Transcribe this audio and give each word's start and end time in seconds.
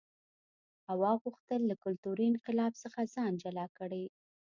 هوا 0.89 1.11
غوښتل 1.23 1.61
له 1.69 1.75
کلتوري 1.83 2.25
انقلاب 2.29 2.73
څخه 2.83 3.01
ځان 3.13 3.31
جلا 3.43 3.65
کړي. 3.77 4.03